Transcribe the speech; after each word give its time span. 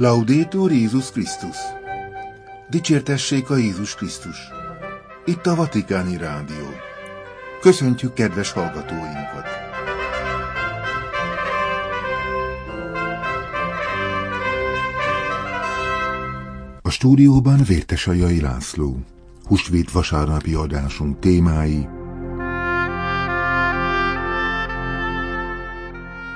Laudétur 0.00 0.72
Jézus 0.72 1.10
Krisztus! 1.10 1.56
Dicsértessék 2.70 3.50
a 3.50 3.56
Jézus 3.56 3.94
Krisztus! 3.94 4.36
Itt 5.24 5.46
a 5.46 5.54
Vatikáni 5.54 6.16
Rádió. 6.16 6.66
Köszöntjük 7.60 8.12
kedves 8.12 8.52
hallgatóinkat! 8.52 9.46
A 16.82 16.90
stúdióban 16.90 17.62
Vértesajai 17.62 18.40
László. 18.40 19.00
Húsvét 19.44 19.92
vasárnapi 19.92 20.54
adásunk 20.54 21.18
témái 21.18 21.88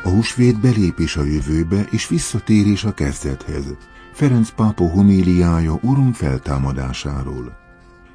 A 0.05 0.09
húsvét 0.09 0.61
belépés 0.61 1.17
a 1.17 1.25
jövőbe 1.25 1.87
és 1.91 2.09
visszatérés 2.09 2.85
a 2.85 2.95
kezdethez. 2.95 3.65
Ferenc 4.13 4.51
pápa 4.51 4.89
homíliája 4.91 5.79
Urunk 5.83 6.15
feltámadásáról. 6.15 7.57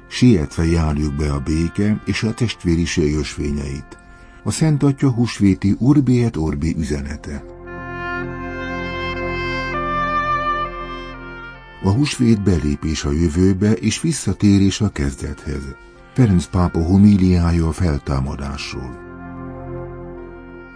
Sietve 0.08 0.66
járjuk 0.66 1.14
be 1.14 1.32
a 1.32 1.40
béke 1.40 2.00
és 2.04 2.22
a 2.22 2.34
testvériség 2.34 3.16
ösvényeit. 3.16 3.98
A 4.42 4.50
Szent 4.50 4.82
Atya 4.82 5.10
húsvéti 5.10 5.76
Urbi 5.78 6.22
et 6.22 6.36
Orbi 6.36 6.74
üzenete. 6.78 7.44
A 11.82 11.90
húsvét 11.90 12.42
belépés 12.42 13.04
a 13.04 13.10
jövőbe 13.10 13.72
és 13.72 14.00
visszatérés 14.00 14.80
a 14.80 14.88
kezdethez. 14.88 15.62
Ferenc 16.14 16.46
pápa 16.46 16.82
homíliája 16.82 17.68
a 17.68 17.72
feltámadásról. 17.72 19.07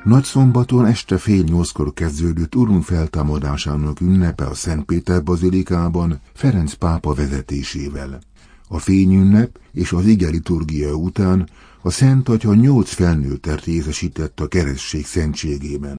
Nagyszombaton 0.04 0.86
este 0.86 1.18
fél 1.18 1.42
nyolckor 1.42 1.92
kezdődött 1.92 2.54
Urunk 2.54 2.82
feltámadásának 2.82 4.00
ünnepe 4.00 4.44
a 4.44 4.54
Szentpéter 4.54 5.22
bazilikában 5.22 6.20
Ferenc 6.34 6.72
pápa 6.72 7.14
vezetésével. 7.14 8.20
A 8.68 8.78
fényünnep 8.78 9.58
és 9.72 9.92
az 9.92 10.06
ige 10.06 10.28
liturgia 10.28 10.94
után 10.94 11.48
a 11.82 11.90
Szent 11.90 12.28
Atya 12.28 12.54
nyolc 12.54 12.92
felnőttert 12.92 13.64
részesített 13.64 14.40
a 14.40 14.46
keresztség 14.46 15.06
szentségében. 15.06 15.96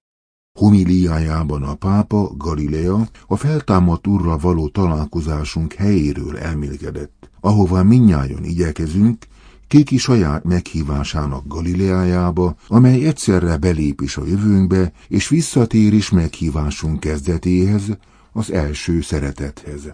Homiliájában 0.59 1.63
a 1.63 1.73
pápa, 1.73 2.31
Galilea, 2.38 3.07
a 3.27 3.35
feltámadt 3.35 4.07
urra 4.07 4.38
való 4.38 4.67
találkozásunk 4.67 5.73
helyéről 5.73 6.38
elmélkedett, 6.38 7.29
ahova 7.39 7.83
minnyájon 7.83 8.43
igyekezünk, 8.43 9.25
Kéki 9.73 9.97
saját 9.97 10.43
meghívásának 10.43 11.47
Galileájába, 11.47 12.55
amely 12.67 13.05
egyszerre 13.05 13.57
belépés 13.57 14.17
a 14.17 14.25
jövőnkbe, 14.25 14.91
és 15.07 15.27
visszatér 15.27 15.93
is 15.93 16.09
meghívásunk 16.09 16.99
kezdetéhez, 16.99 17.83
az 18.31 18.51
első 18.51 19.01
szeretethez. 19.01 19.94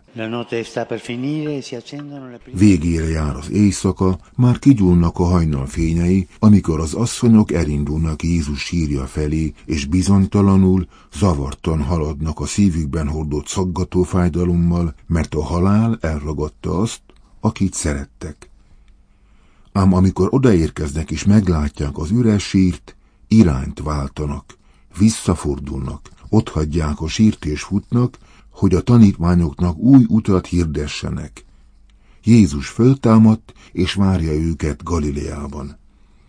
Végére 2.53 3.07
jár 3.07 3.35
az 3.35 3.52
éjszaka, 3.52 4.19
már 4.35 4.59
kigyúlnak 4.59 5.19
a 5.19 5.23
hajnal 5.23 5.66
fényei, 5.66 6.27
amikor 6.39 6.80
az 6.80 6.94
asszonyok 6.94 7.52
elindulnak 7.52 8.23
Jézus 8.23 8.59
sírja 8.59 9.05
felé, 9.05 9.53
és 9.66 9.85
bizonytalanul, 9.85 10.88
zavartan 11.13 11.81
haladnak 11.81 12.39
a 12.39 12.45
szívükben 12.45 13.07
hordott 13.07 13.47
szaggató 13.47 14.03
fájdalommal, 14.03 14.95
mert 15.07 15.33
a 15.33 15.44
halál 15.44 15.97
elragadta 16.02 16.77
azt, 16.77 17.02
akit 17.39 17.73
szerettek. 17.73 18.50
Ám 19.72 19.94
amikor 19.94 20.28
odaérkeznek 20.31 21.12
és 21.12 21.23
meglátják 21.23 21.98
az 21.98 22.12
üres 22.12 22.44
sírt, 22.44 22.95
irányt 23.28 23.80
váltanak, 23.80 24.58
visszafordulnak, 24.98 26.09
otthagyják 26.30 27.02
a 27.02 27.07
sírt 27.07 27.46
és 27.46 27.62
futnak, 27.62 28.18
hogy 28.50 28.75
a 28.75 28.81
tanítványoknak 28.81 29.78
új 29.78 30.06
utat 30.08 30.47
hirdessenek. 30.47 31.46
Jézus 32.24 32.68
föltámadt, 32.68 33.53
és 33.72 33.94
várja 33.94 34.34
őket 34.34 34.84
Galileában. 34.84 35.78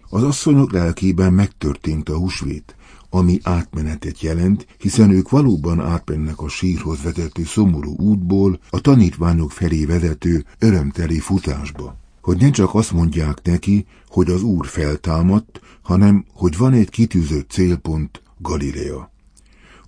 Az 0.08 0.22
asszonyok 0.22 0.72
lelkében 0.72 1.32
megtörtént 1.32 2.08
a 2.08 2.16
húsvét, 2.16 2.76
ami 3.10 3.38
átmenetet 3.42 4.20
jelent, 4.20 4.66
hiszen 4.78 5.10
ők 5.10 5.30
valóban 5.30 5.80
átmennek 5.80 6.40
a 6.40 6.48
sírhoz 6.48 7.02
vezető 7.02 7.44
szomorú 7.44 7.96
útból 7.96 8.60
a 8.70 8.80
tanítványok 8.80 9.52
felé 9.52 9.84
vezető 9.84 10.44
örömteli 10.58 11.18
futásba 11.18 11.99
hogy 12.20 12.36
nem 12.36 12.50
csak 12.50 12.74
azt 12.74 12.92
mondják 12.92 13.42
neki, 13.42 13.86
hogy 14.08 14.30
az 14.30 14.42
Úr 14.42 14.66
feltámadt, 14.66 15.60
hanem 15.82 16.24
hogy 16.32 16.56
van 16.56 16.72
egy 16.72 16.90
kitűzött 16.90 17.50
célpont, 17.50 18.22
Galilea. 18.38 19.10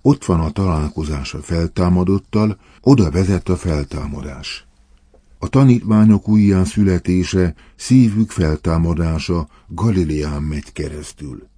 Ott 0.02 0.24
van 0.24 0.40
a 0.40 0.50
találkozás 0.50 1.34
a 1.34 1.38
feltámadottal, 1.38 2.58
oda 2.80 3.10
vezet 3.10 3.48
a 3.48 3.56
feltámadás. 3.56 4.66
A 5.38 5.48
tanítványok 5.48 6.28
újján 6.28 6.64
születése, 6.64 7.54
szívük 7.76 8.30
feltámadása 8.30 9.48
Galileán 9.68 10.42
megy 10.42 10.72
keresztül. 10.72 11.50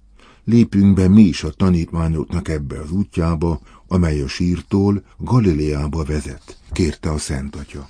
Lépünk 0.43 0.95
be 0.95 1.07
mi 1.07 1.21
is 1.21 1.43
a 1.43 1.49
tanítványoknak 1.49 2.47
ebbe 2.47 2.79
az 2.79 2.91
útjába, 2.91 3.59
amely 3.87 4.21
a 4.21 4.27
sírtól 4.27 5.03
Galileába 5.17 6.03
vezet, 6.03 6.59
kérte 6.71 7.11
a 7.11 7.17
Szent 7.17 7.55
Atya. 7.55 7.89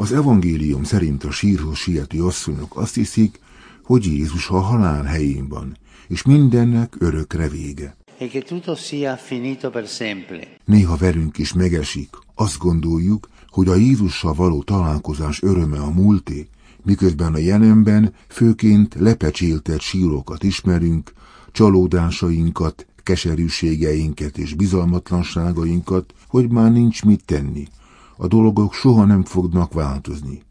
Az 0.00 0.12
evangélium 0.12 0.82
szerint 0.84 1.24
a 1.24 1.30
sírhoz 1.30 1.76
siető 1.76 2.24
asszonyok 2.24 2.76
azt 2.76 2.94
hiszik, 2.94 3.40
hogy 3.84 4.04
Jézus 4.04 4.48
a 4.48 4.58
halál 4.58 5.02
helyén 5.02 5.48
van, 5.48 5.76
és 6.08 6.22
mindennek 6.22 6.96
örökre 6.98 7.48
vége. 7.48 7.96
Néha 10.64 10.96
verünk 10.96 11.38
is 11.38 11.52
megesik, 11.52 12.08
azt 12.34 12.58
gondoljuk, 12.58 13.28
hogy 13.48 13.68
a 13.68 13.74
Jézussal 13.74 14.34
való 14.34 14.62
találkozás 14.62 15.42
öröme 15.42 15.78
a 15.78 15.90
múlté, 15.90 16.48
miközben 16.84 17.34
a 17.34 17.38
jelenben 17.38 18.14
főként 18.28 18.94
lepecsételt 18.98 19.80
sírokat 19.80 20.42
ismerünk, 20.42 21.12
csalódásainkat, 21.52 22.86
keserűségeinket 23.02 24.38
és 24.38 24.54
bizalmatlanságainkat, 24.54 26.14
hogy 26.28 26.50
már 26.50 26.72
nincs 26.72 27.04
mit 27.04 27.24
tenni, 27.24 27.68
a 28.22 28.26
dolgok 28.26 28.74
soha 28.74 29.04
nem 29.04 29.24
fognak 29.24 29.72
változni. 29.72 30.42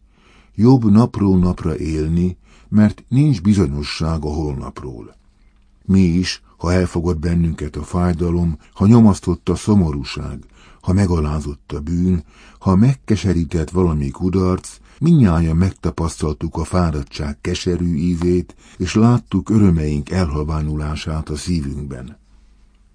Jobb 0.55 0.91
napról 0.91 1.37
napra 1.37 1.77
élni, 1.77 2.37
mert 2.69 3.03
nincs 3.07 3.41
bizonyosság 3.41 4.25
a 4.25 4.29
holnapról. 4.33 5.15
Mi 5.85 5.99
is, 5.99 6.41
ha 6.57 6.73
elfogad 6.73 7.19
bennünket 7.19 7.75
a 7.75 7.83
fájdalom, 7.83 8.57
ha 8.73 8.87
nyomasztott 8.87 9.49
a 9.49 9.55
szomorúság, 9.55 10.43
ha 10.81 10.93
megalázott 10.93 11.71
a 11.71 11.79
bűn, 11.79 12.23
ha 12.59 12.75
megkeserített 12.75 13.69
valami 13.69 14.09
kudarc, 14.09 14.77
minnyáján 14.99 15.55
megtapasztaltuk 15.55 16.57
a 16.57 16.63
fáradtság 16.63 17.37
keserű 17.41 17.95
ízét, 17.95 18.55
és 18.77 18.95
láttuk 18.95 19.49
örömeink 19.49 20.09
elhalványulását 20.09 21.29
a 21.29 21.35
szívünkben. 21.35 22.17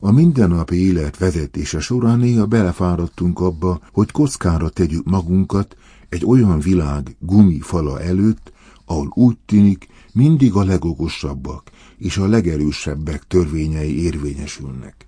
A 0.04 0.10
mindennapi 0.10 0.86
élet 0.86 1.18
vezetése 1.18 1.80
során 1.80 2.18
néha 2.18 2.46
belefáradtunk 2.46 3.40
abba, 3.40 3.80
hogy 3.92 4.10
kockára 4.10 4.68
tegyük 4.68 5.04
magunkat 5.04 5.76
egy 6.08 6.24
olyan 6.24 6.60
világ 6.60 7.16
gumifala 7.18 8.00
előtt, 8.00 8.52
ahol 8.84 9.12
úgy 9.14 9.36
tűnik, 9.46 9.88
mindig 10.12 10.54
a 10.54 10.64
legokosabbak 10.64 11.70
és 11.98 12.16
a 12.16 12.26
legerősebbek 12.26 13.26
törvényei 13.26 14.02
érvényesülnek. 14.02 15.06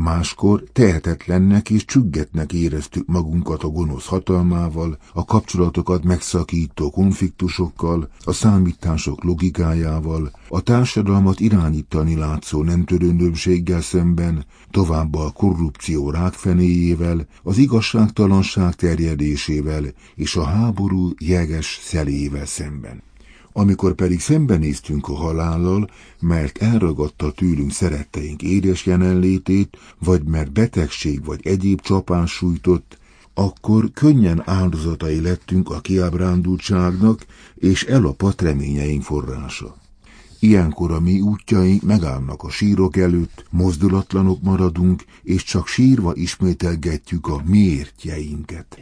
Máskor 0.00 0.62
tehetetlennek 0.72 1.70
és 1.70 1.84
csüggetnek 1.84 2.52
éreztük 2.52 3.06
magunkat 3.06 3.62
a 3.62 3.68
gonosz 3.68 4.06
hatalmával, 4.06 4.98
a 5.12 5.24
kapcsolatokat 5.24 6.04
megszakító 6.04 6.90
konfliktusokkal, 6.90 8.10
a 8.24 8.32
számítások 8.32 9.24
logikájával, 9.24 10.30
a 10.48 10.60
társadalmat 10.60 11.40
irányítani 11.40 12.16
látszó 12.16 12.62
nem 12.62 12.84
törődömséggel 12.84 13.80
szemben, 13.80 14.44
továbbá 14.70 15.20
a 15.20 15.30
korrupció 15.30 16.10
rákfenéjével, 16.10 17.26
az 17.42 17.58
igazságtalanság 17.58 18.74
terjedésével 18.74 19.84
és 20.14 20.36
a 20.36 20.44
háború 20.44 21.10
jeges 21.18 21.80
szelével 21.82 22.46
szemben. 22.46 23.02
Amikor 23.58 23.94
pedig 23.94 24.20
szembenéztünk 24.20 25.08
a 25.08 25.14
halállal, 25.14 25.90
mert 26.20 26.58
elragadta 26.58 27.30
tőlünk 27.32 27.72
szeretteink 27.72 28.42
édes 28.42 28.86
jelenlétét, 28.86 29.76
vagy 29.98 30.22
mert 30.24 30.52
betegség 30.52 31.24
vagy 31.24 31.40
egyéb 31.46 31.80
csapás 31.80 32.30
sújtott, 32.30 32.98
akkor 33.34 33.90
könnyen 33.90 34.42
áldozatai 34.44 35.20
lettünk 35.20 35.70
a 35.70 35.80
kiábrándultságnak, 35.80 37.26
és 37.54 37.84
elapadt 37.84 38.42
reményeink 38.42 39.02
forrása. 39.02 39.76
Ilyenkor 40.40 40.92
a 40.92 41.00
mi 41.00 41.20
útjaink 41.20 41.82
megállnak 41.82 42.42
a 42.42 42.50
sírok 42.50 42.96
előtt, 42.96 43.44
mozdulatlanok 43.50 44.42
maradunk, 44.42 45.04
és 45.22 45.42
csak 45.42 45.66
sírva 45.66 46.14
ismételgetjük 46.14 47.26
a 47.26 47.42
miértjeinket. 47.44 48.80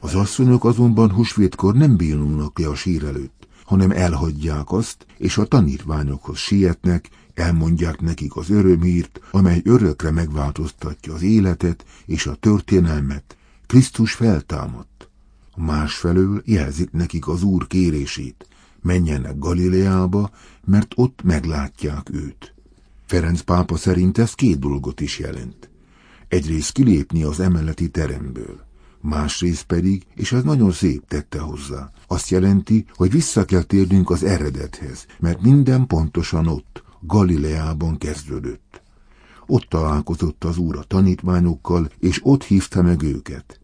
Az 0.00 0.14
asszonyok 0.14 0.64
azonban 0.64 1.12
husvétkor 1.12 1.74
nem 1.74 1.96
bénulnak 1.96 2.58
le 2.58 2.68
a 2.68 2.74
sír 2.74 3.04
előtt, 3.04 3.48
hanem 3.64 3.90
elhagyják 3.90 4.72
azt, 4.72 5.06
és 5.18 5.38
a 5.38 5.44
tanítványokhoz 5.44 6.38
sietnek, 6.38 7.08
elmondják 7.34 8.00
nekik 8.00 8.36
az 8.36 8.50
örömírt, 8.50 9.20
amely 9.30 9.60
örökre 9.64 10.10
megváltoztatja 10.10 11.14
az 11.14 11.22
életet 11.22 11.84
és 12.06 12.26
a 12.26 12.34
történelmet. 12.34 13.36
Krisztus 13.66 14.12
feltámadt. 14.12 15.08
Másfelől 15.56 16.42
jelzik 16.44 16.90
nekik 16.92 17.28
az 17.28 17.42
Úr 17.42 17.66
kérését. 17.66 18.46
Menjenek 18.82 19.38
Galileába, 19.38 20.30
mert 20.64 20.92
ott 20.96 21.22
meglátják 21.22 22.10
őt. 22.12 22.54
Ferenc 23.06 23.40
pápa 23.40 23.76
szerint 23.76 24.18
ez 24.18 24.34
két 24.34 24.58
dolgot 24.58 25.00
is 25.00 25.18
jelent. 25.18 25.70
Egyrészt 26.28 26.72
kilépni 26.72 27.22
az 27.22 27.40
emeleti 27.40 27.88
teremből, 27.88 28.64
másrészt 29.00 29.64
pedig, 29.64 30.02
és 30.14 30.32
ez 30.32 30.42
nagyon 30.42 30.72
szép 30.72 31.08
tette 31.08 31.38
hozzá, 31.38 31.90
azt 32.06 32.28
jelenti, 32.28 32.84
hogy 32.94 33.10
vissza 33.10 33.44
kell 33.44 33.62
térnünk 33.62 34.10
az 34.10 34.22
eredethez, 34.24 35.06
mert 35.18 35.42
minden 35.42 35.86
pontosan 35.86 36.46
ott, 36.46 36.82
Galileában 37.00 37.98
kezdődött. 37.98 38.82
Ott 39.46 39.66
találkozott 39.68 40.44
az 40.44 40.56
úr 40.56 40.76
a 40.76 40.82
tanítványokkal, 40.82 41.90
és 41.98 42.20
ott 42.22 42.44
hívta 42.44 42.82
meg 42.82 43.02
őket. 43.02 43.60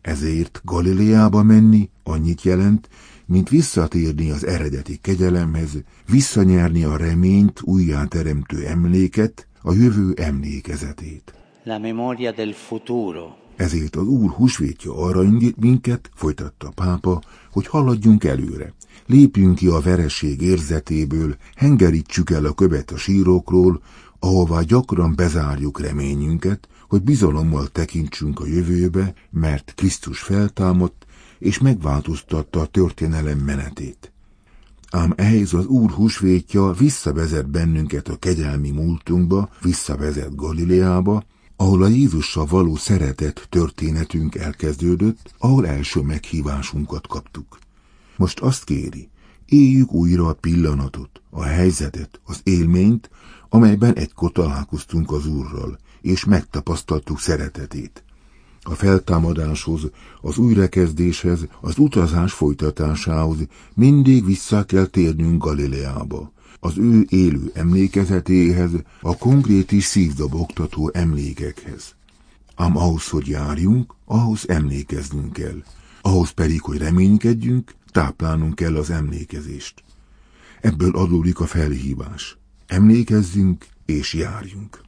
Ezért 0.00 0.60
Galileába 0.64 1.42
menni 1.42 1.90
annyit 2.02 2.42
jelent, 2.42 2.88
mint 3.30 3.48
visszatérni 3.48 4.30
az 4.30 4.46
eredeti 4.46 4.96
kegyelemhez, 4.96 5.70
visszanyerni 6.10 6.84
a 6.84 6.96
reményt 6.96 7.60
újjáteremtő 7.62 8.66
emléket, 8.66 9.46
a 9.62 9.72
jövő 9.72 10.12
emlékezetét. 10.16 11.34
La 11.64 11.78
memoria 11.78 12.32
del 12.32 12.52
futuro. 12.52 13.28
Ezért 13.56 13.96
az 13.96 14.06
Úr 14.06 14.30
húsvétja 14.30 14.96
arra 14.96 15.22
indít 15.22 15.56
minket, 15.56 16.10
folytatta 16.14 16.66
a 16.66 16.72
pápa, 16.74 17.22
hogy 17.52 17.66
haladjunk 17.66 18.24
előre. 18.24 18.74
Lépjünk 19.06 19.54
ki 19.54 19.66
a 19.66 19.80
vereség 19.80 20.40
érzetéből, 20.40 21.36
hengerítsük 21.54 22.30
el 22.30 22.44
a 22.44 22.52
követ 22.52 22.90
a 22.90 22.96
sírókról, 22.96 23.82
ahová 24.18 24.62
gyakran 24.62 25.14
bezárjuk 25.14 25.80
reményünket, 25.80 26.68
hogy 26.88 27.02
bizalommal 27.02 27.66
tekintsünk 27.66 28.40
a 28.40 28.46
jövőbe, 28.46 29.14
mert 29.30 29.72
Krisztus 29.76 30.20
feltámadt, 30.20 30.99
és 31.40 31.58
megváltoztatta 31.58 32.60
a 32.60 32.66
történelem 32.66 33.38
menetét. 33.38 34.12
Ám 34.90 35.12
ehhez 35.16 35.52
az 35.52 35.66
Úr 35.66 35.90
húsvétja 35.90 36.72
visszavezet 36.72 37.50
bennünket 37.50 38.08
a 38.08 38.16
kegyelmi 38.16 38.70
múltunkba, 38.70 39.48
visszavezet 39.62 40.34
Galileába, 40.34 41.24
ahol 41.56 41.82
a 41.82 41.88
Jézussal 41.88 42.46
való 42.46 42.76
szeretet 42.76 43.46
történetünk 43.48 44.34
elkezdődött, 44.34 45.34
ahol 45.38 45.66
első 45.66 46.00
meghívásunkat 46.00 47.06
kaptuk. 47.06 47.58
Most 48.16 48.40
azt 48.40 48.64
kéri, 48.64 49.08
éljük 49.46 49.92
újra 49.92 50.28
a 50.28 50.32
pillanatot, 50.32 51.22
a 51.30 51.42
helyzetet, 51.42 52.20
az 52.24 52.40
élményt, 52.42 53.10
amelyben 53.48 53.94
egykor 53.94 54.32
találkoztunk 54.32 55.12
az 55.12 55.26
Úrral, 55.26 55.78
és 56.00 56.24
megtapasztaltuk 56.24 57.20
szeretetét. 57.20 58.04
A 58.62 58.74
feltámadáshoz, 58.74 59.90
az 60.20 60.38
újrakezdéshez, 60.38 61.46
az 61.60 61.78
utazás 61.78 62.32
folytatásához 62.32 63.36
mindig 63.74 64.24
vissza 64.24 64.64
kell 64.64 64.86
térnünk 64.86 65.44
Galileába, 65.44 66.32
az 66.60 66.78
ő 66.78 67.06
élő 67.08 67.50
emlékezetéhez, 67.54 68.70
a 69.00 69.16
konkrét 69.16 69.72
és 69.72 69.84
szívdobogtató 69.84 70.90
emlékekhez. 70.94 71.94
Ám 72.54 72.76
ahhoz, 72.76 73.08
hogy 73.08 73.28
járjunk, 73.28 73.94
ahhoz 74.04 74.48
emlékeznünk 74.48 75.32
kell. 75.32 75.62
Ahhoz 76.00 76.30
pedig, 76.30 76.60
hogy 76.60 76.78
reménykedjünk, 76.78 77.74
táplálnunk 77.92 78.54
kell 78.54 78.76
az 78.76 78.90
emlékezést. 78.90 79.82
Ebből 80.60 80.96
adódik 80.96 81.40
a 81.40 81.46
felhívás. 81.46 82.38
Emlékezzünk 82.66 83.66
és 83.86 84.14
járjunk. 84.14 84.80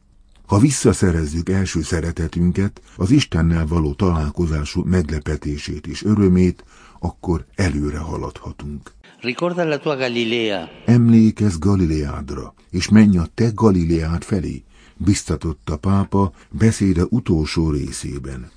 Ha 0.52 0.58
visszaszerezzük 0.58 1.48
első 1.48 1.82
szeretetünket, 1.82 2.80
az 2.96 3.10
Istennel 3.10 3.66
való 3.66 3.92
találkozású 3.92 4.82
meglepetését 4.84 5.86
és 5.86 6.04
örömét, 6.04 6.64
akkor 6.98 7.44
előre 7.54 7.98
haladhatunk. 7.98 8.92
Ricorda 9.20 9.64
la 9.64 9.78
tua 9.78 9.96
Galilea. 9.96 10.68
Emlékezz 10.86 11.56
Galileádra, 11.58 12.54
és 12.70 12.88
menj 12.88 13.18
a 13.18 13.26
te 13.34 13.50
Galileád 13.54 14.22
felé, 14.22 14.64
biztatott 14.96 15.70
a 15.70 15.76
pápa 15.76 16.32
beszéde 16.50 17.02
utolsó 17.08 17.70
részében. 17.70 18.50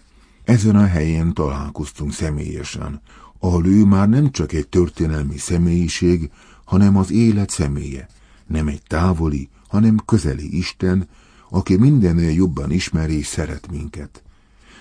Ezen 0.43 0.75
a 0.75 0.85
helyen 0.85 1.33
találkoztunk 1.33 2.13
személyesen, 2.13 3.01
ahol 3.39 3.65
ő 3.65 3.85
már 3.85 4.09
nem 4.09 4.31
csak 4.31 4.53
egy 4.53 4.67
történelmi 4.67 5.37
személyiség, 5.37 6.29
hanem 6.65 6.97
az 6.97 7.11
élet 7.11 7.49
személye, 7.49 8.07
nem 8.47 8.67
egy 8.67 8.81
távoli, 8.87 9.49
hanem 9.67 9.97
közeli 10.05 10.57
Isten, 10.57 11.07
aki 11.49 11.75
mindennél 11.75 12.31
jobban 12.31 12.71
ismer 12.71 13.09
és 13.09 13.27
szeret 13.27 13.71
minket. 13.71 14.23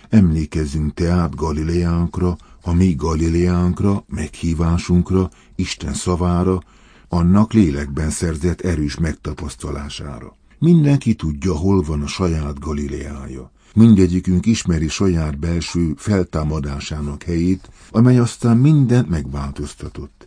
Emlékezzünk 0.09 0.95
tehát 0.95 1.35
Galileánkra, 1.35 2.37
a 2.63 2.73
mi 2.73 2.95
Galileánkra, 2.95 4.05
meghívásunkra, 4.09 5.31
Isten 5.55 5.95
szavára, 5.95 6.63
annak 7.09 7.53
lélekben 7.53 8.11
szerzett 8.11 8.61
erős 8.61 8.99
megtapasztalására. 8.99 10.37
Mindenki 10.59 11.15
tudja, 11.15 11.55
hol 11.55 11.83
van 11.83 12.03
a 12.03 12.07
saját 12.07 12.59
Galileája. 12.59 13.51
Mindegyikünk 13.75 14.47
ismeri 14.47 14.89
saját 14.89 15.39
belső 15.39 15.95
feltámadásának 15.97 17.23
helyét, 17.23 17.71
amely 17.91 18.19
aztán 18.19 18.57
mindent 18.57 19.09
megváltoztatott. 19.09 20.24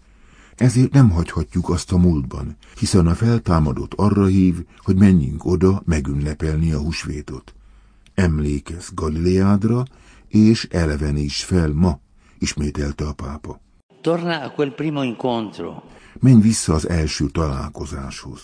Ezért 0.58 0.92
nem 0.92 1.10
hagyhatjuk 1.10 1.70
azt 1.70 1.92
a 1.92 1.98
múltban, 1.98 2.56
hiszen 2.80 3.08
a 3.08 3.16
feltámadott 3.16 3.94
arra 3.94 4.26
hív, 4.26 4.66
hogy 4.78 4.96
menjünk 4.96 5.46
oda 5.46 5.82
megünnepelni 5.86 6.72
a 6.72 6.80
húsvétot. 6.80 7.54
Emlékezz 8.14 8.90
Galileádra, 8.94 9.86
és 10.28 10.68
eleveníts 10.72 11.44
fel 11.44 11.74
ma, 11.74 12.00
ismételte 12.40 13.06
a 13.06 13.14
pápa. 13.14 13.62
Torna 14.02 14.44
a 14.44 14.52
quel 14.52 14.70
primo 14.70 15.04
incontro. 15.04 15.82
Menj 16.20 16.42
vissza 16.42 16.74
az 16.74 16.90
első 16.90 17.28
találkozáshoz. 17.28 18.42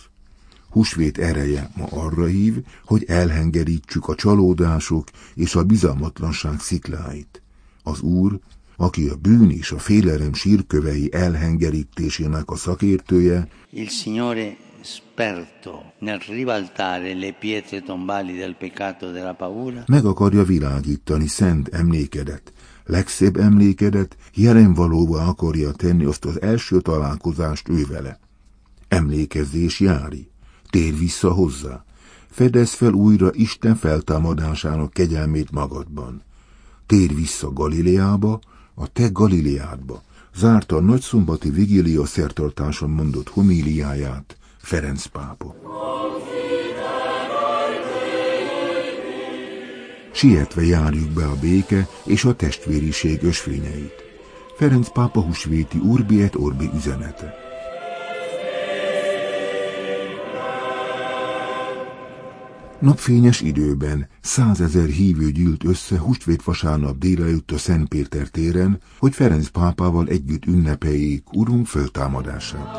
Húsvét 0.69 1.17
ereje 1.17 1.69
ma 1.75 1.85
arra 1.85 2.25
hív, 2.25 2.65
hogy 2.85 3.03
elhengerítsük 3.07 4.07
a 4.07 4.15
csalódások 4.15 5.07
és 5.33 5.55
a 5.55 5.63
bizalmatlanság 5.63 6.59
szikláit. 6.59 7.41
Az 7.83 8.01
Úr, 8.01 8.39
aki 8.83 9.07
a 9.07 9.15
bűn 9.15 9.49
és 9.49 9.71
a 9.71 9.77
félelem 9.77 10.33
sírkövei 10.33 11.09
elhengerítésének 11.13 12.49
a 12.51 12.55
szakértője, 12.55 13.47
Il 13.69 13.87
Signore 13.87 14.57
esperto 14.81 15.81
nel 15.99 16.19
ribaltare 16.27 17.13
le 17.13 17.31
pietre 17.39 17.81
tombali 17.81 18.33
del 18.33 18.55
peccato 18.55 19.11
della 19.11 19.33
paura. 19.33 19.83
meg 19.87 20.05
akarja 20.05 20.43
világítani 20.43 21.27
szent 21.27 21.67
emlékedet, 21.67 22.53
legszebb 22.85 23.37
emlékedet 23.37 24.17
jelen 24.33 24.73
valóba 24.73 25.27
akarja 25.27 25.71
tenni 25.71 26.05
azt 26.05 26.25
az 26.25 26.41
első 26.41 26.81
találkozást 26.81 27.69
ő 27.69 27.85
vele. 27.85 28.19
Emlékezzés 28.87 29.79
jári, 29.79 30.29
tér 30.69 30.97
vissza 30.97 31.31
hozzá, 31.31 31.83
fedez 32.29 32.73
fel 32.73 32.93
újra 32.93 33.29
Isten 33.33 33.75
feltámadásának 33.75 34.93
kegyelmét 34.93 35.51
magadban. 35.51 36.21
Tér 36.85 37.15
vissza 37.15 37.53
Galileába, 37.53 38.39
a 38.75 38.87
te 38.87 39.07
Galileádba, 39.07 40.03
zárta 40.35 40.75
a 40.75 40.81
nagyszombati 40.81 41.49
vigília 41.49 42.05
szertartáson 42.05 42.89
mondott 42.89 43.29
homíliáját 43.29 44.37
Ferenc 44.57 45.05
pápa. 45.05 45.55
Sietve 50.11 50.63
járjuk 50.65 51.09
be 51.09 51.25
a 51.25 51.35
béke 51.41 51.87
és 52.05 52.23
a 52.23 52.35
testvériség 52.35 53.23
ösvényeit. 53.23 54.03
Ferenc 54.57 54.91
pápa 54.91 55.21
husvéti 55.21 55.77
Urbi 55.77 56.21
et 56.21 56.35
Orbi 56.35 56.69
üzenete. 56.75 57.42
Napfényes 62.83 63.41
időben 63.41 64.07
százezer 64.21 64.87
hívő 64.87 65.31
gyűlt 65.31 65.63
össze 65.63 65.99
hústvét 65.99 66.43
vasárnap 66.43 66.97
délelőtt 66.97 67.51
a 67.51 67.57
Szent 67.57 67.87
Péter 67.87 68.27
téren, 68.27 68.79
hogy 68.99 69.13
Ferenc 69.13 69.47
pápával 69.47 70.07
együtt 70.07 70.45
ünnepeljék 70.45 71.23
Urunk 71.33 71.67
föltámadását. 71.67 72.75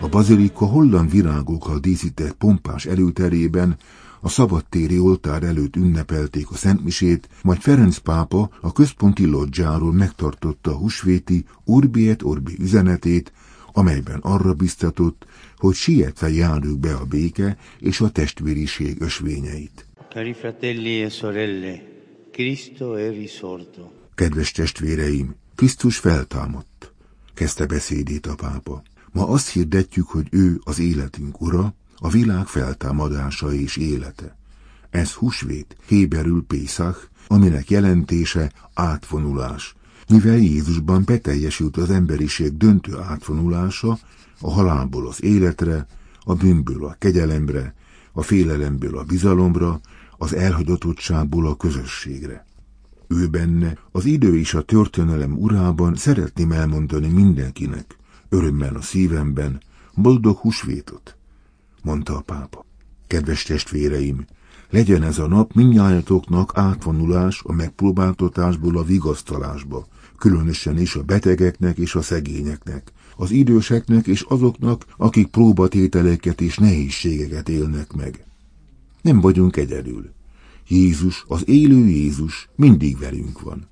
A 0.00 0.08
bazilika 0.08 0.66
holland 0.66 1.10
virágokkal 1.10 1.78
díszített 1.78 2.32
pompás 2.32 2.86
előterében 2.86 3.76
a 4.20 4.28
szabadtéri 4.28 4.98
oltár 4.98 5.42
előtt 5.42 5.76
ünnepelték 5.76 6.50
a 6.50 6.56
Szentmisét, 6.56 7.28
majd 7.42 7.60
Ferenc 7.60 7.98
pápa 7.98 8.50
a 8.60 8.72
központi 8.72 9.24
lodzsáról 9.24 9.92
megtartotta 9.92 10.70
a 10.70 10.76
husvéti 10.76 11.44
Urbi 11.64 12.08
et 12.08 12.22
Orbi 12.22 12.56
üzenetét, 12.60 13.32
amelyben 13.72 14.18
arra 14.18 14.54
biztatott, 14.54 15.26
hogy 15.56 15.74
sietve 15.74 16.30
járjuk 16.30 16.78
be 16.78 16.94
a 16.94 17.04
béke 17.04 17.56
és 17.78 18.00
a 18.00 18.10
testvériség 18.10 19.00
ösvényeit. 19.00 19.86
Cari 20.08 20.32
fratelli 20.32 21.02
e 21.02 21.08
sorelle, 21.08 21.82
Cristo 22.32 22.94
è 22.94 23.10
risorto. 23.10 23.92
Kedves 24.14 24.50
testvéreim, 24.50 25.34
Krisztus 25.54 25.98
feltámadt, 25.98 26.92
kezdte 27.34 27.66
beszédét 27.66 28.26
a 28.26 28.34
pápa. 28.34 28.82
Ma 29.12 29.28
azt 29.28 29.48
hirdetjük, 29.48 30.06
hogy 30.06 30.26
ő 30.30 30.60
az 30.64 30.78
életünk 30.78 31.40
ura, 31.40 31.74
a 31.96 32.08
világ 32.08 32.46
feltámadása 32.46 33.52
és 33.52 33.76
élete. 33.76 34.36
Ez 34.90 35.12
husvét, 35.12 35.76
héberül 35.86 36.44
Pészach, 36.46 36.98
aminek 37.26 37.70
jelentése 37.70 38.52
átvonulás, 38.74 39.74
mivel 40.12 40.38
Jézusban 40.38 41.02
beteljesült 41.04 41.76
az 41.76 41.90
emberiség 41.90 42.56
döntő 42.56 42.98
átvonulása, 42.98 43.98
a 44.40 44.50
halálból 44.50 45.06
az 45.06 45.22
életre, 45.22 45.86
a 46.24 46.34
bűnből 46.34 46.84
a 46.84 46.96
kegyelemre, 46.98 47.74
a 48.12 48.22
félelemből 48.22 48.98
a 48.98 49.04
bizalomra, 49.04 49.80
az 50.18 50.34
elhagyatottságból 50.34 51.46
a 51.46 51.56
közösségre. 51.56 52.46
Ő 53.08 53.26
benne, 53.26 53.78
az 53.92 54.04
idő 54.04 54.38
és 54.38 54.54
a 54.54 54.62
történelem 54.62 55.38
urában 55.38 55.94
szeretném 55.94 56.52
elmondani 56.52 57.08
mindenkinek, 57.08 57.96
örömmel 58.28 58.74
a 58.74 58.82
szívemben, 58.82 59.60
boldog 59.94 60.36
húsvétot, 60.36 61.16
mondta 61.82 62.16
a 62.16 62.20
pápa. 62.20 62.64
Kedves 63.06 63.42
testvéreim, 63.42 64.24
legyen 64.70 65.02
ez 65.02 65.18
a 65.18 65.26
nap 65.26 65.52
minnyájatoknak 65.52 66.52
átvonulás 66.54 67.42
a 67.44 67.52
megpróbáltatásból 67.52 68.78
a 68.78 68.84
vigasztalásba, 68.84 69.86
különösen 70.22 70.78
is 70.78 70.94
a 70.94 71.02
betegeknek 71.02 71.78
és 71.78 71.94
a 71.94 72.02
szegényeknek, 72.02 72.92
az 73.16 73.30
időseknek 73.30 74.06
és 74.06 74.20
azoknak, 74.20 74.86
akik 74.96 75.26
próbatételeket 75.26 76.40
és 76.40 76.56
nehézségeket 76.56 77.48
élnek 77.48 77.92
meg. 77.92 78.24
Nem 79.00 79.20
vagyunk 79.20 79.56
egyedül. 79.56 80.12
Jézus, 80.68 81.24
az 81.28 81.48
élő 81.48 81.86
Jézus 81.86 82.48
mindig 82.56 82.98
velünk 82.98 83.40
van. 83.40 83.68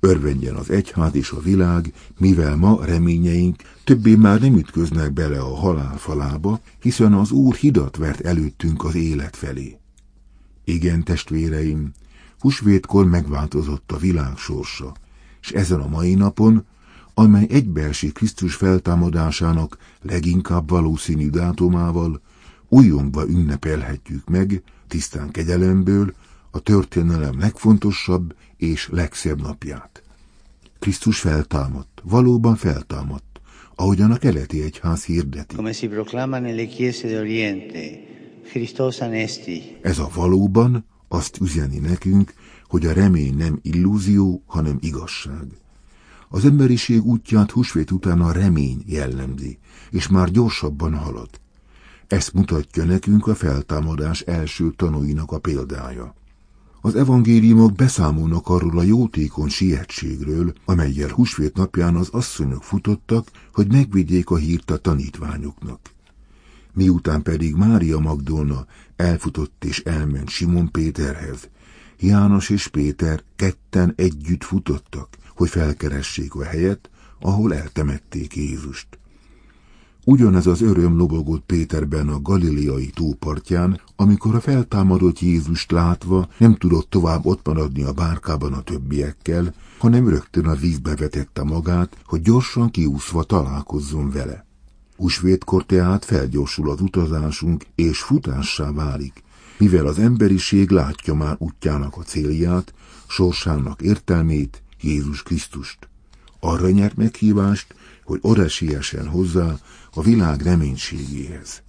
Örvendjen 0.00 0.54
az 0.54 0.70
egyház 0.70 1.14
és 1.14 1.30
a 1.30 1.40
világ, 1.40 1.92
mivel 2.18 2.56
ma 2.56 2.84
reményeink 2.84 3.62
többé 3.84 4.14
már 4.14 4.40
nem 4.40 4.56
ütköznek 4.56 5.12
bele 5.12 5.40
a 5.40 5.54
halál 5.54 5.96
falába, 5.98 6.60
hiszen 6.82 7.12
az 7.12 7.30
Úr 7.30 7.54
hidat 7.54 7.96
vert 7.96 8.20
előttünk 8.20 8.84
az 8.84 8.94
élet 8.94 9.36
felé. 9.36 9.78
Igen, 10.64 11.04
testvéreim, 11.04 11.92
husvétkor 12.38 13.06
megváltozott 13.06 13.92
a 13.92 13.98
világ 13.98 14.36
sorsa, 14.36 14.94
és 15.40 15.50
ezen 15.50 15.80
a 15.80 15.88
mai 15.88 16.14
napon, 16.14 16.66
amely 17.14 17.46
egybeesik 17.50 18.12
Krisztus 18.12 18.54
feltámadásának 18.54 19.78
leginkább 20.02 20.68
valószínű 20.70 21.28
dátumával, 21.28 22.20
újongva 22.68 23.28
ünnepelhetjük 23.28 24.28
meg, 24.28 24.62
tisztán 24.88 25.30
kegyelemből, 25.30 26.14
a 26.50 26.58
történelem 26.60 27.38
legfontosabb 27.38 28.34
és 28.56 28.88
legszebb 28.92 29.42
napját. 29.42 30.02
Krisztus 30.78 31.20
feltámadt, 31.20 32.00
valóban 32.02 32.56
feltámadt, 32.56 33.40
ahogyan 33.74 34.10
a 34.10 34.16
keleti 34.16 34.62
egyház 34.62 35.04
hirdeti. 35.04 35.54
Come 35.54 35.72
si 35.72 35.88
proclama 35.88 36.38
nelle 36.38 36.66
chiese 36.66 37.08
d'Oriente, 37.08 38.08
Christos 38.50 39.00
anesti. 39.00 39.78
Ez 39.82 39.98
a 39.98 40.08
valóban 40.14 40.84
azt 41.12 41.40
üzeni 41.40 41.78
nekünk, 41.78 42.34
hogy 42.66 42.86
a 42.86 42.92
remény 42.92 43.36
nem 43.36 43.58
illúzió, 43.62 44.42
hanem 44.46 44.78
igazság. 44.80 45.46
Az 46.28 46.44
emberiség 46.44 47.04
útját 47.04 47.50
húsvét 47.50 47.90
után 47.90 48.20
a 48.20 48.32
remény 48.32 48.82
jellemzi, 48.86 49.58
és 49.90 50.08
már 50.08 50.30
gyorsabban 50.30 50.94
halad. 50.94 51.28
Ezt 52.06 52.32
mutatja 52.32 52.84
nekünk 52.84 53.26
a 53.26 53.34
feltámadás 53.34 54.20
első 54.20 54.72
tanúinak 54.76 55.32
a 55.32 55.38
példája. 55.38 56.14
Az 56.80 56.94
evangéliumok 56.94 57.72
beszámolnak 57.72 58.48
arról 58.48 58.78
a 58.78 58.82
jótékony 58.82 59.48
sietségről, 59.48 60.52
amelyel 60.64 61.10
húsvét 61.10 61.56
napján 61.56 61.96
az 61.96 62.08
asszonyok 62.08 62.62
futottak, 62.62 63.30
hogy 63.52 63.72
megvigyék 63.72 64.30
a 64.30 64.36
hírt 64.36 64.70
a 64.70 64.76
tanítványoknak. 64.76 65.80
Miután 66.74 67.22
pedig 67.22 67.54
Mária 67.54 67.98
Magdolna 67.98 68.66
elfutott 69.00 69.64
és 69.64 69.80
elment 69.80 70.28
Simon 70.28 70.70
Péterhez, 70.70 71.48
János 71.98 72.50
és 72.50 72.68
Péter 72.68 73.22
ketten 73.36 73.92
együtt 73.96 74.44
futottak, 74.44 75.08
hogy 75.34 75.48
felkeressék 75.48 76.34
a 76.34 76.44
helyet, 76.44 76.90
ahol 77.20 77.54
eltemették 77.54 78.36
Jézust. 78.36 78.86
Ugyanez 80.04 80.46
az 80.46 80.60
öröm 80.60 80.96
lobogott 80.96 81.42
Péterben 81.46 82.08
a 82.08 82.20
galileai 82.20 82.90
tópartján, 82.90 83.80
amikor 83.96 84.34
a 84.34 84.40
feltámadott 84.40 85.20
Jézust 85.20 85.70
látva 85.70 86.28
nem 86.38 86.54
tudott 86.54 86.90
tovább 86.90 87.26
ott 87.26 87.46
maradni 87.46 87.82
a 87.82 87.92
bárkában 87.92 88.52
a 88.52 88.62
többiekkel, 88.62 89.54
hanem 89.78 90.08
rögtön 90.08 90.46
a 90.46 90.54
vízbe 90.54 90.94
vetette 90.94 91.42
magát, 91.42 91.96
hogy 92.04 92.22
gyorsan 92.22 92.70
kiúszva 92.70 93.22
találkozzon 93.22 94.10
vele. 94.10 94.49
Húsvétkor 95.00 95.64
tehát 95.64 96.04
felgyorsul 96.04 96.70
az 96.70 96.80
utazásunk, 96.80 97.64
és 97.74 97.98
futássá 97.98 98.72
válik, 98.72 99.22
mivel 99.58 99.86
az 99.86 99.98
emberiség 99.98 100.70
látja 100.70 101.14
már 101.14 101.36
útjának 101.38 101.96
a 101.96 102.02
célját, 102.02 102.74
sorsának 103.08 103.82
értelmét, 103.82 104.62
Jézus 104.80 105.22
Krisztust. 105.22 105.88
Arra 106.40 106.70
nyert 106.70 106.96
meghívást, 106.96 107.74
hogy 108.04 108.18
oda 108.22 108.48
siessen 108.48 109.08
hozzá 109.08 109.58
a 109.94 110.02
világ 110.02 110.42
reménységéhez. 110.42 111.62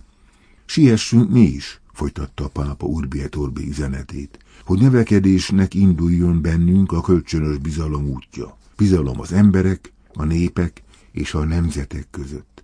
Siessünk 0.66 1.30
mi 1.30 1.42
is, 1.42 1.82
folytatta 1.94 2.44
a 2.44 2.48
pápa 2.50 2.86
Urbi 2.86 3.22
et 3.22 3.36
Orbi 3.36 3.68
üzenetét, 3.68 4.40
hogy 4.66 4.80
növekedésnek 4.80 5.74
induljon 5.74 6.42
bennünk 6.42 6.92
a 6.92 7.02
kölcsönös 7.02 7.58
bizalom 7.58 8.10
útja. 8.10 8.58
Bizalom 8.78 9.20
az 9.20 9.32
emberek, 9.32 9.94
a 10.14 10.24
népek 10.24 10.84
és 11.12 11.34
a 11.34 11.44
nemzetek 11.44 12.08
között. 12.12 12.61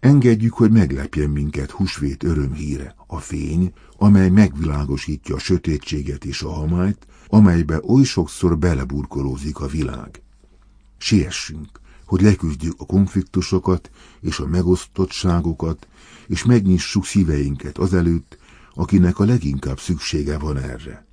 Engedjük, 0.00 0.52
hogy 0.52 0.70
meglepjen 0.70 1.30
minket 1.30 1.70
husvét 1.70 2.22
örömhíre, 2.22 2.94
a 3.06 3.18
fény, 3.18 3.72
amely 3.96 4.28
megvilágosítja 4.28 5.34
a 5.34 5.38
sötétséget 5.38 6.24
és 6.24 6.42
a 6.42 6.52
hamályt, 6.52 7.06
amelybe 7.26 7.80
oly 7.82 8.04
sokszor 8.04 8.58
beleburkolózik 8.58 9.60
a 9.60 9.66
világ. 9.66 10.22
Siessünk, 10.98 11.80
hogy 12.04 12.20
leküzdjük 12.20 12.74
a 12.80 12.86
konfliktusokat 12.86 13.90
és 14.20 14.38
a 14.38 14.46
megosztottságokat, 14.46 15.88
és 16.26 16.44
megnyissuk 16.44 17.04
szíveinket 17.04 17.78
azelőtt, 17.78 18.38
akinek 18.74 19.18
a 19.18 19.24
leginkább 19.24 19.80
szüksége 19.80 20.38
van 20.38 20.56
erre. 20.56 21.06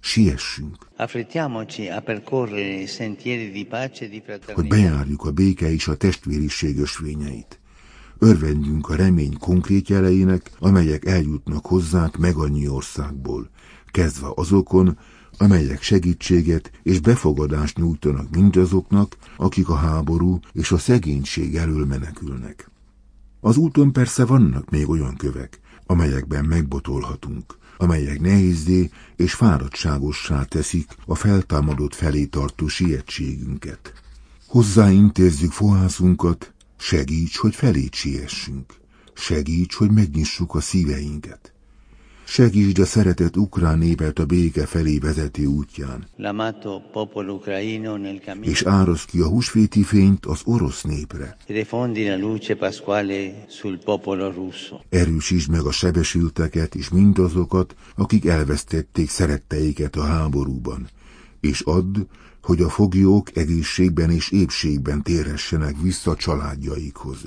Siessünk, 0.00 0.76
a 0.96 1.06
hogy 4.54 4.68
bejárjuk 4.68 5.24
a 5.24 5.30
béke 5.30 5.72
és 5.72 5.88
a 5.88 5.96
testvériség 5.96 6.78
ösvényeit. 6.78 7.60
Örvendjünk 8.24 8.88
a 8.88 8.94
remény 8.94 9.38
konkrét 9.38 9.88
jeleinek, 9.88 10.50
amelyek 10.58 11.04
eljutnak 11.04 11.66
hozzánk 11.66 12.16
meg 12.16 12.36
annyi 12.36 12.68
országból, 12.68 13.50
kezdve 13.86 14.26
azokon, 14.34 14.98
amelyek 15.38 15.82
segítséget 15.82 16.70
és 16.82 17.00
befogadást 17.00 17.76
nyújtanak 17.76 18.30
mindazoknak, 18.30 19.16
akik 19.36 19.68
a 19.68 19.74
háború 19.74 20.38
és 20.52 20.72
a 20.72 20.78
szegénység 20.78 21.56
elől 21.56 21.86
menekülnek. 21.86 22.70
Az 23.40 23.56
úton 23.56 23.92
persze 23.92 24.24
vannak 24.24 24.70
még 24.70 24.88
olyan 24.88 25.16
kövek, 25.16 25.60
amelyekben 25.86 26.44
megbotolhatunk, 26.44 27.56
amelyek 27.76 28.20
nehézdé 28.20 28.90
és 29.16 29.34
fáradtságossá 29.34 30.44
teszik 30.44 30.96
a 31.06 31.14
feltámadott 31.14 31.94
felé 31.94 32.24
tartó 32.24 32.68
sietségünket. 32.68 33.92
Hozzáintézzük 34.46 35.52
fohászunkat, 35.52 36.52
segíts, 36.82 37.36
hogy 37.36 37.54
felé 37.54 37.88
siessünk, 37.92 38.74
segíts, 39.14 39.74
hogy 39.74 39.90
megnyissuk 39.90 40.54
a 40.54 40.60
szíveinket. 40.60 41.52
Segítsd 42.24 42.78
a 42.78 42.84
szeretett 42.84 43.36
ukrán 43.36 43.78
népet 43.78 44.18
a 44.18 44.24
béke 44.24 44.66
felé 44.66 44.98
vezető 44.98 45.46
útján. 45.46 46.06
És 48.40 48.62
árasz 48.62 49.04
ki 49.04 49.18
a 49.20 49.28
húsvéti 49.28 49.82
fényt 49.82 50.26
az 50.26 50.40
orosz 50.44 50.82
népre. 50.82 51.36
Erősítsd 54.88 55.50
meg 55.50 55.64
a 55.64 55.72
sebesülteket 55.72 56.74
és 56.74 56.88
mindazokat, 56.88 57.74
akik 57.96 58.26
elvesztették 58.26 59.10
szeretteiket 59.10 59.96
a 59.96 60.02
háborúban. 60.02 60.88
És 61.40 61.60
add, 61.60 61.98
hogy 62.42 62.60
a 62.60 62.68
foglyók 62.68 63.36
egészségben 63.36 64.10
és 64.10 64.30
épségben 64.30 65.02
térhessenek 65.02 65.74
vissza 65.80 66.16
családjaikhoz. 66.16 67.18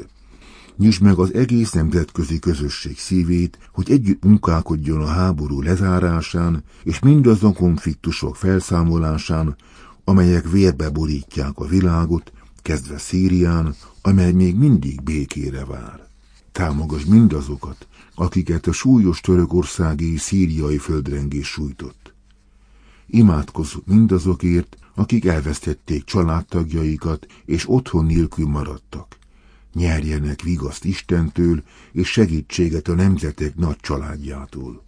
Nyisd 0.78 1.02
meg 1.02 1.18
az 1.18 1.34
egész 1.34 1.72
nemzetközi 1.72 2.40
közösség 2.40 2.98
szívét, 2.98 3.58
hogy 3.72 3.92
együtt 3.92 4.24
munkálkodjon 4.24 5.02
a 5.02 5.06
háború 5.06 5.62
lezárásán 5.62 6.64
és 6.84 7.00
mindazon 7.00 7.54
konfliktusok 7.54 8.36
felszámolásán, 8.36 9.56
amelyek 10.04 10.52
vérbe 10.52 10.90
borítják 10.90 11.58
a 11.58 11.66
világot, 11.66 12.32
kezdve 12.62 12.98
Szírián, 12.98 13.76
amely 14.02 14.32
még 14.32 14.56
mindig 14.56 15.04
békére 15.04 15.66
vár. 15.66 16.08
Támogass 16.52 17.04
mindazokat, 17.04 17.88
akiket 18.16 18.68
a 18.68 18.72
súlyos 18.72 19.22
törökországi 19.22 20.18
szíriai 20.18 20.78
földrengés 20.78 21.48
sújtott. 21.48 22.14
Imádkozzunk 23.08 23.88
mindazokért, 23.88 24.78
akik 24.96 25.26
elvesztették 25.26 26.04
családtagjaikat 26.04 27.26
és 27.46 27.70
otthon 27.70 28.06
nélkül 28.06 28.48
maradtak 28.48 29.18
nyerjenek 29.76 30.42
vigaszt 30.42 30.86
Istentől 30.86 31.64
és 31.92 32.08
segítséget 32.08 32.88
a 32.88 32.94
nemzetek 32.94 33.56
nagy 33.56 33.78
családjától. 33.80 34.84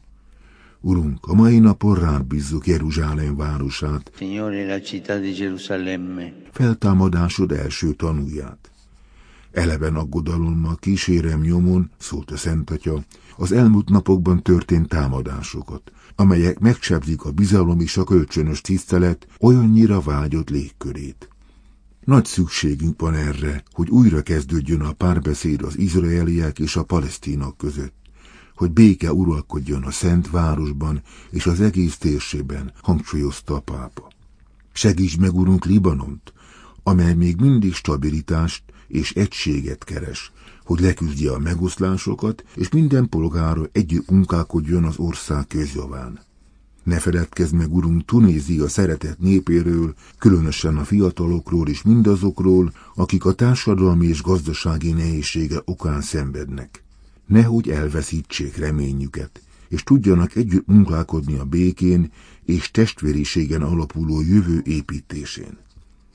Urunk, 0.81 1.25
a 1.25 1.33
mai 1.33 1.59
napon 1.59 1.95
rád 1.95 2.25
bízzuk 2.25 2.67
Jeruzsálem 2.67 3.35
városát, 3.35 4.11
feltámadásod 6.51 7.51
első 7.51 7.93
tanúját. 7.93 8.71
Eleven 9.57 9.95
aggodalommal 9.95 10.75
kísérem 10.75 11.41
nyomon, 11.41 11.91
szólt 11.97 12.31
a 12.31 12.37
Szent 12.37 12.79
az 13.37 13.51
elmúlt 13.51 13.89
napokban 13.89 14.43
történt 14.43 14.87
támadásokat, 14.87 15.91
amelyek 16.15 16.59
megsebzik 16.59 17.25
a 17.25 17.31
bizalom 17.31 17.79
és 17.79 17.97
a 17.97 18.03
kölcsönös 18.03 18.61
tisztelet 18.61 19.27
olyannyira 19.39 20.01
vágyott 20.01 20.49
légkörét. 20.49 21.29
Nagy 22.05 22.25
szükségünk 22.25 23.01
van 23.01 23.13
erre, 23.13 23.63
hogy 23.71 23.89
újra 23.89 24.21
kezdődjön 24.21 24.81
a 24.81 24.91
párbeszéd 24.91 25.61
az 25.61 25.77
izraeliek 25.77 26.59
és 26.59 26.75
a 26.75 26.83
palesztinak 26.83 27.57
között, 27.57 27.95
hogy 28.55 28.71
béke 28.71 29.13
uralkodjon 29.13 29.83
a 29.83 29.91
Szent 29.91 30.29
Városban 30.29 31.01
és 31.29 31.45
az 31.45 31.61
egész 31.61 31.97
térségben, 31.97 32.73
hangsúlyozta 32.81 33.55
a 33.55 33.59
pápa. 33.59 34.07
Segíts 34.73 35.17
meg, 35.17 35.33
Urunk, 35.33 35.65
Libanont, 35.65 36.33
amely 36.83 37.13
még 37.13 37.39
mindig 37.39 37.73
stabilitást 37.73 38.63
és 38.87 39.13
egységet 39.13 39.83
keres, 39.83 40.31
hogy 40.63 40.79
leküzdje 40.79 41.31
a 41.31 41.39
megoszlásokat, 41.39 42.43
és 42.55 42.69
minden 42.69 43.09
polgára 43.09 43.69
együtt 43.71 44.09
munkálkodjon 44.09 44.83
az 44.83 44.97
ország 44.97 45.47
közjaván. 45.47 46.19
Ne 46.83 46.99
feledkezz 46.99 47.51
meg, 47.51 47.73
Urunk, 47.73 48.05
Tunézia 48.05 48.67
szeretett 48.67 49.19
népéről, 49.19 49.93
különösen 50.17 50.77
a 50.77 50.83
fiatalokról 50.83 51.67
és 51.67 51.81
mindazokról, 51.81 52.73
akik 52.95 53.25
a 53.25 53.33
társadalmi 53.33 54.07
és 54.07 54.21
gazdasági 54.21 54.91
nehézsége 54.91 55.61
okán 55.65 56.01
szenvednek. 56.01 56.83
Nehogy 57.25 57.69
elveszítsék 57.69 58.57
reményüket, 58.57 59.41
és 59.69 59.83
tudjanak 59.83 60.35
együtt 60.35 60.67
munkálkodni 60.67 61.37
a 61.37 61.43
békén 61.43 62.11
és 62.45 62.71
testvériségen 62.71 63.61
alapuló 63.61 64.21
jövő 64.21 64.61
építésén. 64.65 65.57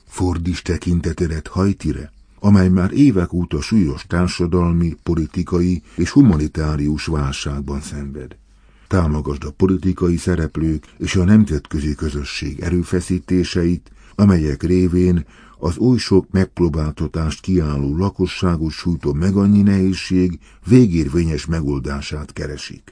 Fordíts 0.07 0.61
tekintetedet 0.61 1.47
Hajtire, 1.47 2.11
amely 2.43 2.69
már 2.69 2.91
évek 2.91 3.33
óta 3.33 3.61
súlyos 3.61 4.05
társadalmi, 4.07 4.95
politikai 5.03 5.81
és 5.95 6.09
humanitárius 6.09 7.05
válságban 7.05 7.81
szenved. 7.81 8.35
Támogasd 8.87 9.43
a 9.43 9.51
politikai 9.51 10.17
szereplők 10.17 10.85
és 10.97 11.15
a 11.15 11.23
nemzetközi 11.23 11.95
közösség 11.95 12.59
erőfeszítéseit, 12.59 13.91
amelyek 14.15 14.63
révén 14.63 15.25
az 15.59 15.77
oly 15.77 15.97
sok 15.97 16.31
megpróbáltatást 16.31 17.41
kiálló 17.41 17.97
lakosságot 17.97 18.71
sújtó 18.71 19.13
meg 19.13 19.35
annyi 19.35 19.61
nehézség 19.61 20.39
végérvényes 20.65 21.45
megoldását 21.45 22.33
keresik. 22.33 22.91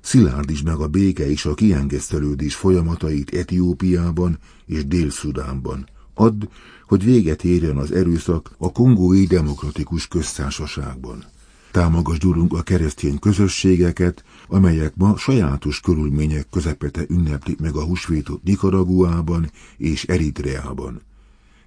Szilárdítsd 0.00 0.64
meg 0.64 0.78
a 0.78 0.88
béke 0.88 1.30
és 1.30 1.44
a 1.44 1.54
kiengesztelődés 1.54 2.54
folyamatait 2.54 3.34
Etiópiában 3.34 4.38
és 4.66 4.86
Dél-Szudánban. 4.86 5.92
Add, 6.14 6.44
hogy 6.86 7.04
véget 7.04 7.44
érjen 7.44 7.76
az 7.76 7.92
erőszak 7.92 8.50
a 8.58 8.72
Kongói 8.72 9.26
Demokratikus 9.26 10.08
Köztársaságban. 10.08 11.24
Támogasd, 11.70 12.24
Urunk, 12.24 12.52
a 12.52 12.62
keresztény 12.62 13.18
közösségeket, 13.18 14.24
amelyek 14.48 14.96
ma 14.96 15.16
sajátos 15.16 15.80
körülmények 15.80 16.46
közepete 16.50 17.04
ünneplik 17.08 17.60
meg 17.60 17.74
a 17.74 17.84
húsvétot 17.84 18.42
Nikaraguában 18.42 19.50
és 19.76 20.04
Eritreában. 20.04 21.00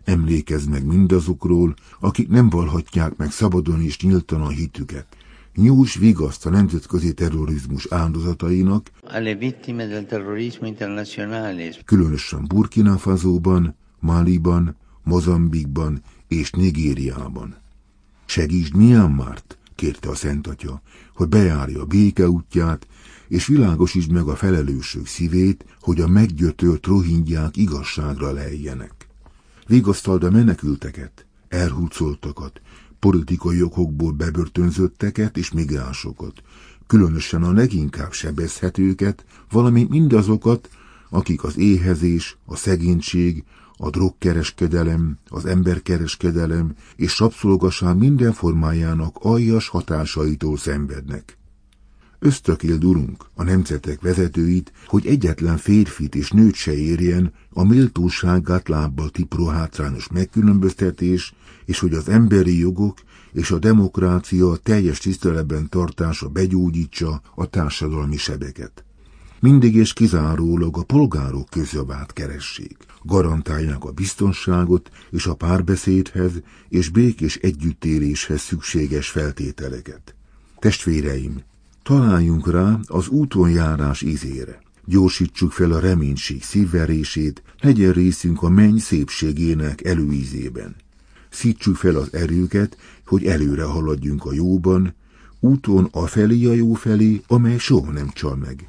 Emlékezz 0.04 0.66
meg 0.66 0.86
mindazokról, 0.86 1.74
akik 2.00 2.27
nem 2.27 2.50
valhatják 2.50 3.16
meg 3.16 3.32
szabadon 3.32 3.81
és 3.81 4.00
nyíltan 4.00 4.42
a 4.42 4.50
hitüket. 4.50 5.05
Nyújts 5.55 6.00
vigaszt 6.00 6.46
a 6.46 6.50
nemzetközi 6.50 7.14
terrorizmus 7.14 7.88
áldozatainak, 7.90 8.92
különösen 11.86 12.46
Burkina 12.48 12.98
Fasóban, 12.98 13.75
Maliban, 14.00 14.75
Mozambikban 15.03 16.01
és 16.27 16.51
Nigériában. 16.51 17.55
Segítsd 18.25 18.75
Myanmart, 18.75 19.57
kérte 19.75 20.10
a 20.10 20.16
Szent 20.16 20.48
Atya, 20.48 20.81
hogy 21.14 21.27
bejárja 21.27 21.81
a 21.81 21.86
béke 21.86 22.29
útját, 22.29 22.88
és 23.27 23.46
világosítsd 23.46 24.12
meg 24.12 24.27
a 24.27 24.36
felelősök 24.36 25.07
szívét, 25.07 25.66
hogy 25.81 26.01
a 26.01 26.07
meggyötört 26.07 26.86
rohingyák 26.86 27.57
igazságra 27.57 28.31
lejjenek. 28.31 29.07
Vigasztald 29.68 30.24
a 30.24 30.29
menekülteket, 30.29 31.25
elhurcoltakat, 31.48 32.62
politikai 33.00 33.62
okokból 33.62 34.12
bebörtönzötteket 34.12 35.38
és 35.38 35.51
migránsokat, 35.51 36.42
különösen 36.88 37.44
a 37.44 37.51
leginkább 37.51 38.12
sebezhetőket, 38.12 39.25
valamint 39.51 39.90
mindazokat, 39.90 40.70
akik 41.10 41.44
az 41.44 41.57
éhezés, 41.57 42.38
a 42.46 42.55
szegénység, 42.55 43.44
a 43.77 43.90
drogkereskedelem, 43.90 45.18
az 45.27 45.46
emberkereskedelem 45.46 46.74
és 46.96 47.20
rabszolgaság 47.20 47.98
minden 47.98 48.33
formájának 48.33 49.18
aljas 49.20 49.68
hatásaitól 49.68 50.57
szenvednek. 50.57 51.37
Ösztökéld, 52.20 52.83
Urunk, 52.83 53.25
a 53.33 53.44
nemzetek 53.44 54.01
vezetőit, 54.01 54.72
hogy 54.85 55.05
egyetlen 55.05 55.57
férfit 55.57 56.16
és 56.16 56.31
nőt 56.31 56.53
se 56.53 56.74
érjen 56.74 57.33
a 57.50 57.63
méltóságát 57.63 58.68
lábbal 58.68 59.09
tipró 59.09 59.46
hátrányos 59.46 60.07
megkülönböztetés, 60.07 61.33
és 61.66 61.79
hogy 61.79 61.94
az 61.94 62.09
emberi 62.09 62.57
jogok 62.57 62.98
és 63.31 63.51
a 63.51 63.59
demokrácia 63.59 64.55
teljes 64.55 65.00
tiszteletben 65.00 65.70
tartása 65.70 66.27
begyógyítsa 66.27 67.22
a 67.35 67.46
társadalmi 67.46 68.18
sebeket. 68.18 68.87
Mindig 69.40 69.76
és 69.76 69.94
kizárólag 69.94 70.78
a 70.78 70.84
polgárok 70.84 71.50
közjavát 71.50 72.14
keressék. 72.14 72.78
Garantálják 73.04 73.84
a 73.84 73.92
biztonságot 73.92 74.90
és 75.10 75.26
a 75.26 75.34
párbeszédhez 75.34 76.32
és 76.70 76.90
békés 76.90 77.36
együttéléshez 77.36 78.42
szükséges 78.42 79.10
feltételeket. 79.10 80.16
Testvéreim, 80.60 81.42
találjunk 81.84 82.52
rá 82.52 82.80
az 82.86 83.08
úton 83.08 83.50
járás 83.50 84.02
izére. 84.02 84.62
Gyorsítsuk 84.86 85.52
fel 85.52 85.72
a 85.72 85.80
reménység 85.80 86.44
szívverését, 86.44 87.44
legyen 87.60 87.92
részünk 87.92 88.44
a 88.44 88.50
menny 88.50 88.78
szépségének 88.78 89.86
előízében. 89.86 90.76
Szítsuk 91.30 91.76
fel 91.76 91.96
az 91.96 92.14
erőket, 92.14 92.78
hogy 93.06 93.26
előre 93.26 93.64
haladjunk 93.64 94.26
a 94.26 94.34
jóban, 94.34 94.94
úton 95.40 95.88
a 95.92 96.08
felé 96.08 96.46
a 96.46 96.54
jó 96.54 96.74
felé, 96.74 97.22
amely 97.28 97.58
soha 97.58 97.92
nem 97.92 98.10
csal 98.14 98.36
meg. 98.36 98.68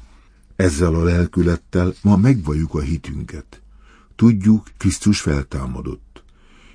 Ezzel 0.59 0.95
a 0.95 1.03
lelkülettel 1.03 1.93
ma 2.01 2.17
megvalljuk 2.17 2.73
a 2.73 2.79
hitünket. 2.79 3.61
Tudjuk, 4.15 4.67
Krisztus 4.77 5.21
feltámadott. 5.21 6.23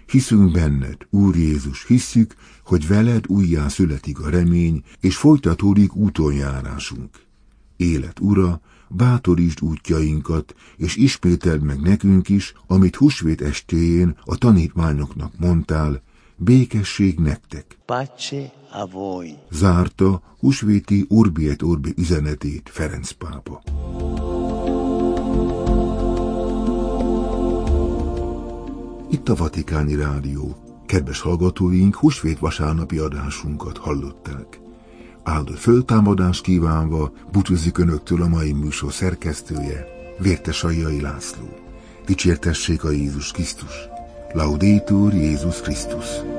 Hiszünk 0.07 0.53
benned, 0.53 0.97
Úr 1.11 1.37
Jézus, 1.37 1.87
hisszük, 1.87 2.35
hogy 2.65 2.87
veled 2.87 3.25
újjá 3.27 3.69
születik 3.69 4.21
a 4.21 4.29
remény, 4.29 4.83
és 5.01 5.17
folytatódik 5.17 5.95
útonjárásunk. 5.95 7.21
Élet 7.77 8.21
ura, 8.21 8.61
bátorítsd 8.89 9.63
útjainkat, 9.63 10.55
és 10.77 10.97
ismételd 10.97 11.63
meg 11.63 11.81
nekünk 11.81 12.29
is, 12.29 12.55
amit 12.67 12.97
húsvét 12.97 13.41
estéjén 13.41 14.17
a 14.25 14.37
tanítványoknak 14.37 15.39
mondtál, 15.39 16.03
békesség 16.37 17.19
nektek. 17.19 17.79
pace 17.87 18.53
a 18.73 18.87
voi. 18.87 19.35
Zárta 19.51 20.23
húsvéti 20.39 21.07
Urbi 21.09 21.49
et 21.49 21.63
Orbi 21.63 21.95
üzenetét 21.97 22.71
Ferenc 22.73 23.11
pápa. 23.11 23.63
Itt 29.11 29.29
a 29.29 29.35
Vatikáni 29.35 29.95
Rádió. 29.95 30.57
Kedves 30.87 31.21
hallgatóink, 31.21 31.95
húsvét 31.95 32.39
vasárnapi 32.39 32.99
adásunkat 32.99 33.79
hallották. 33.79 34.61
Áldott 35.23 35.59
föltámadás 35.59 36.41
kívánva 36.41 37.13
búcsúzik 37.33 37.79
Önöktől 37.79 38.23
a 38.23 38.29
mai 38.29 38.53
műsor 38.53 38.93
szerkesztője, 38.93 39.87
Vértesajai 40.19 41.01
László. 41.01 41.59
Dicsértessék 42.07 42.85
a 42.85 42.91
Jézus 42.91 43.31
Krisztus! 43.31 43.94
Laudetur 44.35 45.15
Jézus 45.15 45.61
Krisztus! 45.63 46.34